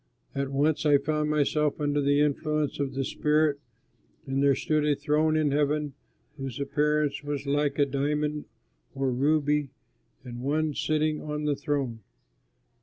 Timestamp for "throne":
4.95-5.37, 11.55-11.99